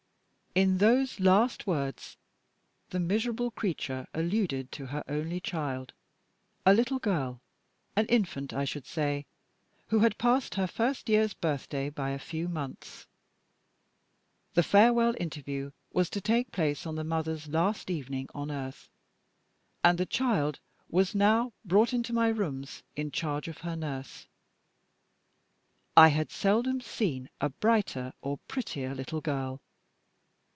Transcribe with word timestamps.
In 0.53 0.79
those 0.79 1.17
last 1.21 1.65
words 1.65 2.17
the 2.89 2.99
miserable 2.99 3.51
creature 3.51 4.05
alluded 4.13 4.69
to 4.73 4.87
her 4.87 5.01
only 5.07 5.39
child, 5.39 5.93
a 6.65 6.73
little 6.73 6.99
girl 6.99 7.39
(an 7.95 8.05
infant, 8.07 8.51
I 8.53 8.65
should 8.65 8.85
say), 8.85 9.25
who 9.87 9.99
had 9.99 10.17
passed 10.17 10.55
her 10.55 10.67
first 10.67 11.07
year's 11.07 11.33
birthday 11.33 11.89
by 11.89 12.09
a 12.09 12.19
few 12.19 12.49
months. 12.49 13.07
The 14.53 14.61
farewell 14.61 15.15
interview 15.21 15.71
was 15.93 16.09
to 16.09 16.19
take 16.19 16.51
place 16.51 16.85
on 16.85 16.95
the 16.95 17.05
mother's 17.05 17.47
last 17.47 17.89
evening 17.89 18.27
on 18.35 18.51
earth; 18.51 18.89
and 19.85 19.97
the 19.97 20.05
child 20.05 20.59
was 20.89 21.15
now 21.15 21.53
brought 21.63 21.93
into 21.93 22.11
my 22.11 22.27
rooms, 22.27 22.83
in 22.97 23.09
charge 23.11 23.47
of 23.47 23.59
her 23.59 23.77
nurse. 23.77 24.27
I 25.95 26.09
had 26.09 26.29
seldom 26.29 26.81
seen 26.81 27.29
a 27.39 27.47
brighter 27.47 28.11
or 28.21 28.37
prettier 28.49 28.93
little 28.93 29.21
girl. 29.21 29.61